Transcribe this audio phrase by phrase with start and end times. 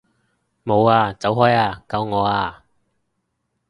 [0.63, 1.13] 冇啊！
[1.13, 1.83] 走開啊！
[1.87, 2.63] 救我啊！